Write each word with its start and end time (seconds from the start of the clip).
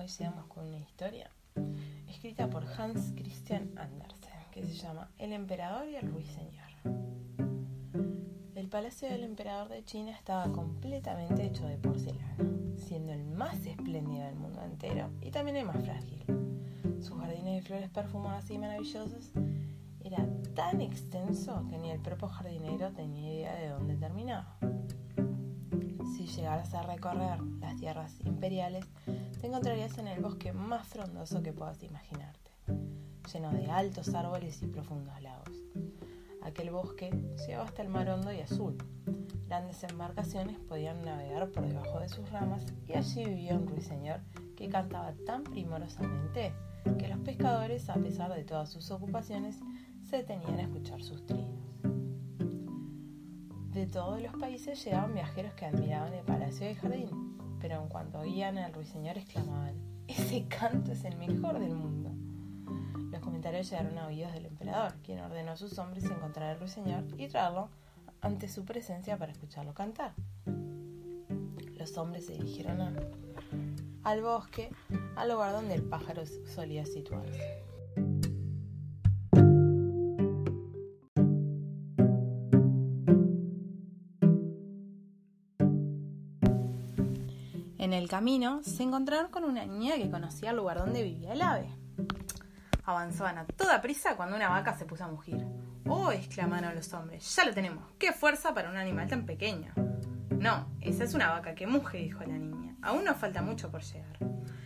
Hoy 0.00 0.06
llegamos 0.06 0.46
con 0.46 0.66
una 0.66 0.78
historia 0.78 1.30
escrita 2.08 2.48
por 2.48 2.64
Hans 2.64 3.12
Christian 3.14 3.70
Andersen 3.76 4.32
que 4.50 4.62
se 4.62 4.72
llama 4.72 5.10
El 5.18 5.34
emperador 5.34 5.86
y 5.86 5.96
el 5.96 6.10
ruiseñor. 6.10 6.70
El 8.54 8.68
palacio 8.70 9.10
del 9.10 9.24
emperador 9.24 9.68
de 9.68 9.84
China 9.84 10.12
estaba 10.12 10.50
completamente 10.52 11.44
hecho 11.44 11.66
de 11.66 11.76
porcelana, 11.76 12.34
siendo 12.78 13.12
el 13.12 13.26
más 13.26 13.66
espléndido 13.66 14.24
del 14.24 14.36
mundo 14.36 14.62
entero 14.62 15.10
y 15.20 15.30
también 15.32 15.58
el 15.58 15.66
más 15.66 15.84
frágil. 15.84 16.24
Sus 17.02 17.20
jardines 17.20 17.56
de 17.56 17.62
flores 17.62 17.90
perfumadas 17.90 18.50
y 18.50 18.56
maravillosos 18.56 19.32
era 20.02 20.26
tan 20.54 20.80
extenso 20.80 21.66
que 21.68 21.76
ni 21.76 21.90
el 21.90 22.00
propio 22.00 22.28
jardinero 22.28 22.90
tenía 22.92 23.34
idea 23.34 23.54
de 23.54 23.68
dónde 23.68 23.96
terminaba. 23.96 24.56
Si 26.16 26.26
llegaras 26.26 26.72
a 26.72 26.84
recorrer 26.84 27.42
las 27.60 27.76
tierras 27.76 28.18
imperiales, 28.24 28.86
te 29.40 29.46
encontrarías 29.46 29.96
en 29.96 30.06
el 30.06 30.20
bosque 30.20 30.52
más 30.52 30.86
frondoso 30.86 31.42
que 31.42 31.54
puedas 31.54 31.82
imaginarte, 31.82 32.50
lleno 33.32 33.50
de 33.52 33.70
altos 33.70 34.14
árboles 34.14 34.60
y 34.62 34.66
profundos 34.66 35.20
lagos. 35.22 35.48
Aquel 36.42 36.70
bosque 36.70 37.10
llegaba 37.46 37.64
hasta 37.64 37.82
el 37.82 37.88
mar 37.88 38.08
hondo 38.10 38.32
y 38.32 38.40
azul. 38.40 38.76
Grandes 39.46 39.82
embarcaciones 39.82 40.58
podían 40.60 41.02
navegar 41.02 41.48
por 41.50 41.66
debajo 41.66 42.00
de 42.00 42.08
sus 42.10 42.30
ramas 42.30 42.66
y 42.86 42.92
allí 42.92 43.24
vivía 43.24 43.54
un 43.54 43.66
ruiseñor 43.66 44.20
que 44.56 44.68
cantaba 44.68 45.14
tan 45.26 45.42
primorosamente 45.44 46.52
que 46.98 47.08
los 47.08 47.18
pescadores, 47.20 47.88
a 47.88 47.94
pesar 47.94 48.34
de 48.34 48.44
todas 48.44 48.70
sus 48.70 48.90
ocupaciones, 48.90 49.58
se 50.02 50.18
detenían 50.18 50.58
a 50.58 50.62
escuchar 50.62 51.02
sus 51.02 51.24
trinos. 51.24 51.60
De 53.72 53.86
todos 53.86 54.20
los 54.20 54.34
países 54.34 54.84
llegaban 54.84 55.14
viajeros 55.14 55.54
que 55.54 55.64
admiraban 55.64 56.12
el 56.12 56.24
palacio 56.24 56.66
y 56.66 56.70
el 56.70 56.76
jardín, 56.76 57.39
pero 57.60 57.80
en 57.82 57.88
cuanto 57.88 58.20
oían 58.20 58.58
al 58.58 58.72
ruiseñor 58.72 59.18
exclamaban, 59.18 59.74
ese 60.08 60.46
canto 60.48 60.92
es 60.92 61.04
el 61.04 61.16
mejor 61.16 61.58
del 61.58 61.74
mundo. 61.74 62.10
Los 63.12 63.20
comentarios 63.20 63.70
llegaron 63.70 63.98
a 63.98 64.06
oídos 64.06 64.32
del 64.32 64.46
emperador, 64.46 64.94
quien 65.04 65.20
ordenó 65.20 65.52
a 65.52 65.56
sus 65.56 65.78
hombres 65.78 66.04
encontrar 66.04 66.50
al 66.50 66.60
ruiseñor 66.60 67.04
y 67.18 67.28
traerlo 67.28 67.68
ante 68.20 68.48
su 68.48 68.64
presencia 68.64 69.16
para 69.18 69.32
escucharlo 69.32 69.74
cantar. 69.74 70.14
Los 71.78 71.96
hombres 71.96 72.26
se 72.26 72.34
dirigieron 72.34 72.80
al 74.02 74.22
bosque, 74.22 74.70
al 75.16 75.30
lugar 75.30 75.52
donde 75.52 75.74
el 75.74 75.82
pájaro 75.82 76.22
solía 76.46 76.84
situarse. 76.84 77.69
En 87.80 87.94
el 87.94 88.10
camino 88.10 88.62
se 88.62 88.82
encontraron 88.82 89.30
con 89.30 89.42
una 89.42 89.64
niña 89.64 89.96
que 89.96 90.10
conocía 90.10 90.50
el 90.50 90.58
lugar 90.58 90.80
donde 90.80 91.02
vivía 91.02 91.32
el 91.32 91.40
ave. 91.40 91.70
Avanzaban 92.84 93.38
a 93.38 93.46
toda 93.46 93.80
prisa 93.80 94.16
cuando 94.16 94.36
una 94.36 94.50
vaca 94.50 94.76
se 94.76 94.84
puso 94.84 95.04
a 95.04 95.08
mugir. 95.08 95.46
¡Oh! 95.88 96.12
exclamaron 96.12 96.74
los 96.74 96.92
hombres. 96.92 97.34
¡Ya 97.34 97.46
lo 97.46 97.54
tenemos! 97.54 97.82
¡Qué 97.98 98.12
fuerza 98.12 98.52
para 98.52 98.68
un 98.68 98.76
animal 98.76 99.08
tan 99.08 99.24
pequeño! 99.24 99.72
No, 100.28 100.68
esa 100.82 101.04
es 101.04 101.14
una 101.14 101.30
vaca 101.30 101.54
que 101.54 101.66
muge, 101.66 101.96
dijo 101.96 102.20
la 102.20 102.36
niña. 102.36 102.76
Aún 102.82 103.02
nos 103.02 103.16
falta 103.16 103.40
mucho 103.40 103.70
por 103.70 103.80
llegar. 103.80 104.18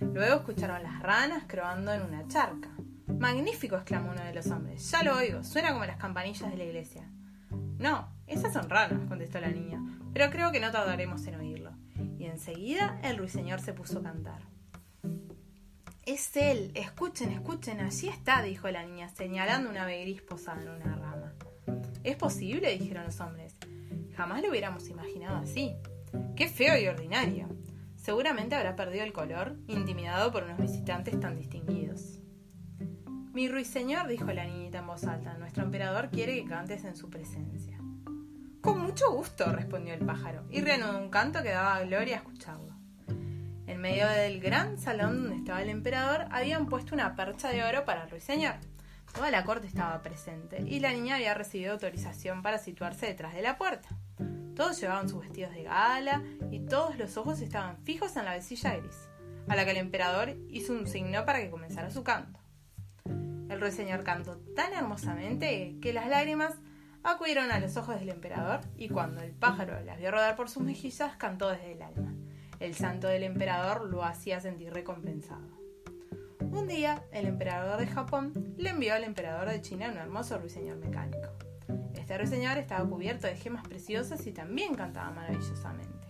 Luego 0.00 0.34
escucharon 0.38 0.82
las 0.82 1.00
ranas 1.00 1.44
croando 1.46 1.92
en 1.92 2.02
una 2.02 2.26
charca. 2.26 2.70
Magnífico, 3.06 3.76
exclamó 3.76 4.10
uno 4.10 4.24
de 4.24 4.34
los 4.34 4.48
hombres. 4.48 4.90
Ya 4.90 5.04
lo 5.04 5.16
oigo, 5.16 5.44
suena 5.44 5.72
como 5.72 5.84
las 5.84 5.98
campanillas 5.98 6.50
de 6.50 6.56
la 6.56 6.64
iglesia. 6.64 7.08
No, 7.78 8.08
esas 8.26 8.52
son 8.52 8.68
ranas, 8.68 8.98
contestó 9.08 9.38
la 9.38 9.50
niña, 9.50 9.80
pero 10.12 10.28
creo 10.28 10.50
que 10.50 10.58
no 10.58 10.72
tardaremos 10.72 11.24
en 11.28 11.36
oírlo. 11.36 11.55
Enseguida 12.36 13.00
el 13.02 13.16
ruiseñor 13.16 13.62
se 13.62 13.72
puso 13.72 14.00
a 14.00 14.02
cantar. 14.02 14.42
Es 16.04 16.36
él, 16.36 16.70
escuchen, 16.74 17.32
escuchen, 17.32 17.80
allí 17.80 18.08
está, 18.08 18.42
dijo 18.42 18.70
la 18.70 18.84
niña, 18.84 19.08
señalando 19.08 19.70
un 19.70 19.78
ave 19.78 20.02
gris 20.02 20.20
posada 20.20 20.60
en 20.60 20.68
una 20.68 20.96
rama. 20.96 21.32
¿Es 22.04 22.16
posible? 22.16 22.76
dijeron 22.76 23.04
los 23.04 23.18
hombres. 23.20 23.56
Jamás 24.18 24.42
lo 24.42 24.50
hubiéramos 24.50 24.86
imaginado 24.90 25.38
así. 25.38 25.76
Qué 26.36 26.46
feo 26.48 26.76
y 26.76 26.86
ordinario. 26.86 27.48
Seguramente 27.96 28.54
habrá 28.54 28.76
perdido 28.76 29.04
el 29.04 29.14
color, 29.14 29.56
intimidado 29.66 30.30
por 30.30 30.44
unos 30.44 30.60
visitantes 30.60 31.18
tan 31.18 31.36
distinguidos. 31.36 32.20
Mi 33.32 33.48
ruiseñor, 33.48 34.08
dijo 34.08 34.30
la 34.30 34.44
niñita 34.44 34.80
en 34.80 34.86
voz 34.86 35.04
alta, 35.04 35.38
nuestro 35.38 35.64
emperador 35.64 36.10
quiere 36.10 36.34
que 36.34 36.44
cantes 36.44 36.84
en 36.84 36.96
su 36.96 37.08
presencia. 37.08 37.80
Con 38.66 38.82
mucho 38.82 39.12
gusto, 39.12 39.52
respondió 39.52 39.94
el 39.94 40.04
pájaro, 40.04 40.42
y 40.50 40.60
reanudó 40.60 40.98
un 40.98 41.08
canto 41.08 41.40
que 41.40 41.50
daba 41.50 41.78
gloria 41.82 42.16
escucharlo. 42.16 42.74
En 43.68 43.80
medio 43.80 44.08
del 44.08 44.40
gran 44.40 44.76
salón 44.76 45.22
donde 45.22 45.36
estaba 45.36 45.62
el 45.62 45.68
emperador 45.68 46.26
habían 46.32 46.66
puesto 46.66 46.92
una 46.92 47.14
percha 47.14 47.50
de 47.50 47.62
oro 47.62 47.84
para 47.84 48.02
el 48.02 48.10
ruiseñor. 48.10 48.56
Toda 49.14 49.30
la 49.30 49.44
corte 49.44 49.68
estaba 49.68 50.02
presente 50.02 50.64
y 50.66 50.80
la 50.80 50.92
niña 50.92 51.14
había 51.14 51.32
recibido 51.32 51.74
autorización 51.74 52.42
para 52.42 52.58
situarse 52.58 53.06
detrás 53.06 53.34
de 53.34 53.42
la 53.42 53.56
puerta. 53.56 53.88
Todos 54.56 54.80
llevaban 54.80 55.08
sus 55.08 55.20
vestidos 55.20 55.54
de 55.54 55.62
gala 55.62 56.24
y 56.50 56.58
todos 56.66 56.98
los 56.98 57.16
ojos 57.16 57.40
estaban 57.40 57.76
fijos 57.84 58.16
en 58.16 58.24
la 58.24 58.34
vecilla 58.34 58.74
gris, 58.74 59.08
a 59.46 59.54
la 59.54 59.64
que 59.64 59.70
el 59.70 59.76
emperador 59.76 60.34
hizo 60.48 60.72
un 60.72 60.88
signo 60.88 61.24
para 61.24 61.38
que 61.38 61.50
comenzara 61.50 61.92
su 61.92 62.02
canto. 62.02 62.40
El 63.48 63.60
ruiseñor 63.60 64.02
cantó 64.02 64.38
tan 64.56 64.72
hermosamente 64.72 65.76
que 65.80 65.92
las 65.92 66.08
lágrimas 66.08 66.56
acudieron 67.10 67.50
a 67.50 67.60
los 67.60 67.76
ojos 67.76 67.98
del 67.98 68.08
emperador 68.08 68.60
y 68.76 68.88
cuando 68.88 69.22
el 69.22 69.32
pájaro 69.32 69.80
las 69.80 69.98
vio 69.98 70.10
rodar 70.10 70.36
por 70.36 70.48
sus 70.48 70.62
mejillas 70.62 71.16
cantó 71.16 71.48
desde 71.48 71.72
el 71.72 71.82
alma. 71.82 72.14
El 72.58 72.74
santo 72.74 73.06
del 73.06 73.22
emperador 73.22 73.88
lo 73.88 74.02
hacía 74.04 74.40
sentir 74.40 74.72
recompensado. 74.72 75.46
Un 76.40 76.66
día, 76.66 77.02
el 77.12 77.26
emperador 77.26 77.78
de 77.78 77.86
Japón 77.86 78.54
le 78.56 78.70
envió 78.70 78.94
al 78.94 79.04
emperador 79.04 79.48
de 79.48 79.60
China 79.60 79.90
un 79.90 79.98
hermoso 79.98 80.38
ruiseñor 80.38 80.78
mecánico. 80.78 81.28
Este 81.94 82.16
ruiseñor 82.16 82.56
estaba 82.56 82.88
cubierto 82.88 83.26
de 83.26 83.36
gemas 83.36 83.66
preciosas 83.66 84.26
y 84.26 84.32
también 84.32 84.74
cantaba 84.74 85.10
maravillosamente. 85.10 86.08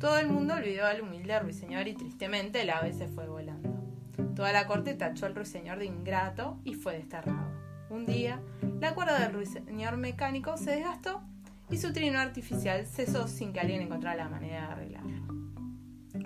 Todo 0.00 0.18
el 0.18 0.28
mundo 0.28 0.54
olvidó 0.54 0.86
al 0.86 1.02
humilde 1.02 1.38
ruiseñor 1.38 1.86
y 1.86 1.94
tristemente 1.94 2.62
el 2.62 2.70
ave 2.70 2.92
se 2.92 3.08
fue 3.08 3.28
volando. 3.28 3.70
Toda 4.34 4.52
la 4.52 4.66
corte 4.66 4.94
tachó 4.94 5.26
al 5.26 5.34
ruiseñor 5.34 5.78
de 5.78 5.86
ingrato 5.86 6.58
y 6.64 6.74
fue 6.74 6.94
desterrado. 6.94 7.71
Un 7.92 8.06
día, 8.06 8.40
la 8.80 8.94
cuerda 8.94 9.18
del 9.18 9.34
ruiseñor 9.34 9.98
mecánico 9.98 10.56
se 10.56 10.70
desgastó 10.70 11.20
y 11.68 11.76
su 11.76 11.92
trino 11.92 12.18
artificial 12.18 12.86
cesó 12.86 13.28
sin 13.28 13.52
que 13.52 13.60
alguien 13.60 13.82
encontrara 13.82 14.16
la 14.16 14.30
manera 14.30 14.62
de 14.62 14.72
arreglarlo. 14.72 15.52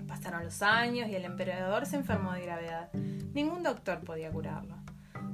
Pasaron 0.06 0.44
los 0.44 0.62
años 0.62 1.08
y 1.08 1.16
el 1.16 1.24
emperador 1.24 1.84
se 1.84 1.96
enfermó 1.96 2.34
de 2.34 2.42
gravedad. 2.42 2.92
Ningún 2.92 3.64
doctor 3.64 4.04
podía 4.04 4.30
curarlo. 4.30 4.76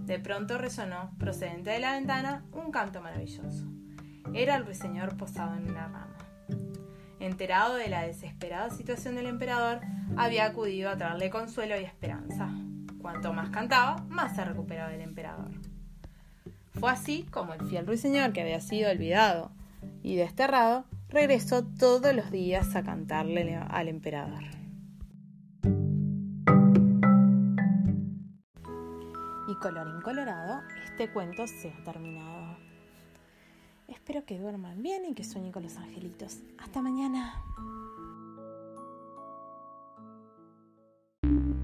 De 0.06 0.18
pronto 0.18 0.56
resonó, 0.56 1.10
procedente 1.18 1.68
de 1.68 1.80
la 1.80 1.92
ventana, 1.92 2.46
un 2.52 2.72
canto 2.72 3.02
maravilloso. 3.02 3.66
Era 4.32 4.56
el 4.56 4.64
ruiseñor 4.64 5.18
posado 5.18 5.54
en 5.54 5.68
una 5.68 5.86
rama. 5.86 6.16
Enterado 7.20 7.74
de 7.74 7.90
la 7.90 8.04
desesperada 8.04 8.70
situación 8.70 9.16
del 9.16 9.26
emperador, 9.26 9.82
había 10.16 10.46
acudido 10.46 10.88
a 10.88 10.96
traerle 10.96 11.28
consuelo 11.28 11.78
y 11.78 11.84
esperanza. 11.84 12.48
Cuanto 13.02 13.34
más 13.34 13.50
cantaba, 13.50 14.02
más 14.08 14.34
se 14.34 14.46
recuperaba 14.46 14.94
el 14.94 15.02
emperador. 15.02 15.50
Fue 16.82 16.90
así 16.90 17.24
como 17.30 17.54
el 17.54 17.64
fiel 17.64 17.86
ruiseñor, 17.86 18.32
que 18.32 18.40
había 18.40 18.58
sido 18.58 18.90
olvidado 18.90 19.52
y 20.02 20.16
desterrado, 20.16 20.84
regresó 21.10 21.64
todos 21.64 22.12
los 22.12 22.32
días 22.32 22.74
a 22.74 22.82
cantarle 22.82 23.54
al 23.54 23.86
emperador. 23.86 24.42
Y 29.48 29.54
colorín 29.60 30.00
colorado, 30.02 30.60
este 30.84 31.08
cuento 31.12 31.46
se 31.46 31.70
ha 31.70 31.84
terminado. 31.84 32.56
Espero 33.86 34.24
que 34.24 34.40
duerman 34.40 34.82
bien 34.82 35.04
y 35.04 35.14
que 35.14 35.22
sueñen 35.22 35.52
con 35.52 35.62
los 35.62 35.76
angelitos. 35.76 36.40
Hasta 36.58 36.82
mañana. 36.82 37.44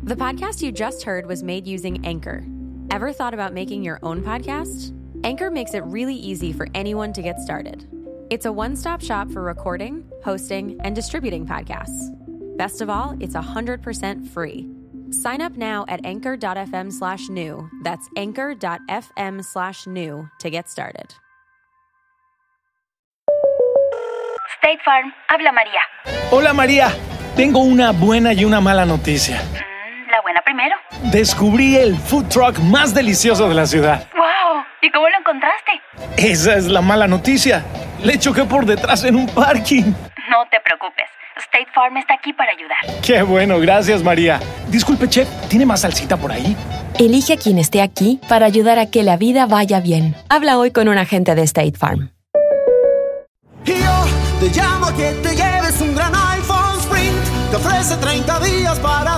The 0.04 0.14
podcast 0.14 0.62
you 0.62 0.70
just 0.70 1.02
heard 1.02 1.26
was 1.26 1.42
made 1.42 1.66
using 1.66 2.06
Anchor. 2.06 2.44
Ever 2.92 3.12
thought 3.12 3.34
about 3.34 3.52
making 3.52 3.82
your 3.82 3.98
own 4.04 4.22
podcast? 4.22 4.94
Anchor 5.24 5.50
makes 5.50 5.74
it 5.74 5.82
really 5.84 6.14
easy 6.14 6.52
for 6.52 6.68
anyone 6.74 7.12
to 7.12 7.22
get 7.22 7.38
started. 7.40 7.86
It's 8.30 8.46
a 8.46 8.52
one 8.52 8.76
stop 8.76 9.02
shop 9.02 9.30
for 9.30 9.42
recording, 9.42 10.04
hosting, 10.24 10.78
and 10.84 10.94
distributing 10.94 11.46
podcasts. 11.46 12.10
Best 12.56 12.80
of 12.80 12.90
all, 12.90 13.16
it's 13.20 13.34
100% 13.34 14.28
free. 14.28 14.68
Sign 15.10 15.40
up 15.40 15.56
now 15.56 15.84
at 15.88 16.04
anchor.fm 16.04 16.92
slash 16.92 17.28
new. 17.28 17.68
That's 17.82 18.08
anchor.fm 18.16 19.44
slash 19.44 19.86
new 19.86 20.28
to 20.40 20.50
get 20.50 20.68
started. 20.68 21.14
State 24.58 24.78
Farm, 24.84 25.12
habla 25.28 25.50
María. 25.52 26.30
Hola 26.30 26.52
María, 26.52 26.92
tengo 27.36 27.60
una 27.60 27.92
buena 27.92 28.32
y 28.34 28.44
una 28.44 28.60
mala 28.60 28.84
noticia. 28.84 29.36
Mm, 29.36 30.10
la 30.10 30.20
buena 30.20 30.42
primero. 30.44 30.76
Descubrí 31.10 31.76
el 31.76 31.96
food 31.96 32.28
truck 32.28 32.58
más 32.58 32.92
delicioso 32.94 33.48
de 33.48 33.54
la 33.54 33.66
ciudad. 33.66 34.08
¡Wow! 34.14 34.27
¿Y 34.80 34.90
cómo 34.90 35.08
lo 35.08 35.18
encontraste? 35.18 35.72
Esa 36.16 36.56
es 36.56 36.66
la 36.66 36.80
mala 36.80 37.08
noticia. 37.08 37.64
Le 38.02 38.18
choqué 38.18 38.44
por 38.44 38.64
detrás 38.64 39.04
en 39.04 39.16
un 39.16 39.26
parking. 39.26 39.92
No 40.30 40.46
te 40.50 40.60
preocupes. 40.60 41.06
State 41.36 41.68
Farm 41.74 41.96
está 41.96 42.14
aquí 42.14 42.32
para 42.32 42.52
ayudar. 42.52 42.78
Qué 43.02 43.22
bueno, 43.22 43.58
gracias 43.60 44.02
María. 44.02 44.40
Disculpe, 44.68 45.08
chef, 45.08 45.28
¿tiene 45.48 45.66
más 45.66 45.80
salsita 45.80 46.16
por 46.16 46.32
ahí? 46.32 46.56
Elige 46.98 47.34
a 47.34 47.36
quien 47.36 47.58
esté 47.58 47.80
aquí 47.80 48.20
para 48.28 48.46
ayudar 48.46 48.78
a 48.78 48.86
que 48.86 49.02
la 49.02 49.16
vida 49.16 49.46
vaya 49.46 49.80
bien. 49.80 50.14
Habla 50.28 50.58
hoy 50.58 50.70
con 50.72 50.88
un 50.88 50.98
agente 50.98 51.34
de 51.34 51.42
State 51.42 51.78
Farm. 51.78 52.10
Y 53.64 53.72
yo 53.72 54.06
te 54.40 54.48
llamo 54.50 54.86
a 54.86 54.94
que 54.94 55.12
te 55.22 55.34
lleves 55.34 55.80
un 55.80 55.94
gran 55.94 56.12
iPhone 56.14 56.78
Sprint. 56.80 57.50
Te 57.50 57.56
ofrece 57.56 57.96
30 57.96 58.40
días 58.40 58.78
para. 58.80 59.17